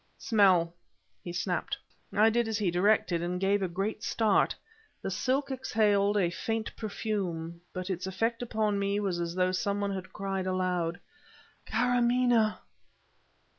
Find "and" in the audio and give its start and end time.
3.21-3.39